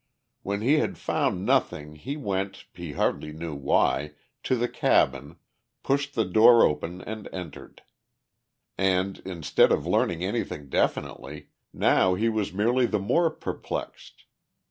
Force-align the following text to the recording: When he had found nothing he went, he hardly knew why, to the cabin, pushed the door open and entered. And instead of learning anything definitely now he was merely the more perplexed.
When 0.41 0.61
he 0.61 0.79
had 0.79 0.97
found 0.97 1.45
nothing 1.45 1.93
he 1.93 2.17
went, 2.17 2.65
he 2.73 2.93
hardly 2.93 3.31
knew 3.31 3.53
why, 3.53 4.15
to 4.41 4.55
the 4.55 4.67
cabin, 4.67 5.37
pushed 5.83 6.15
the 6.15 6.25
door 6.25 6.65
open 6.65 7.01
and 7.03 7.29
entered. 7.31 7.83
And 8.79 9.19
instead 9.25 9.71
of 9.71 9.85
learning 9.85 10.23
anything 10.23 10.69
definitely 10.69 11.49
now 11.71 12.15
he 12.15 12.29
was 12.29 12.51
merely 12.51 12.87
the 12.87 12.97
more 12.97 13.29
perplexed. 13.29 14.23